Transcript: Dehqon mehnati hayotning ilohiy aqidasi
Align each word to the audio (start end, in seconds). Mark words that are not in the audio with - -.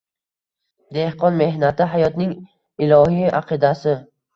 Dehqon 0.97 1.39
mehnati 1.43 1.89
hayotning 1.95 2.35
ilohiy 2.87 3.33
aqidasi 3.45 4.01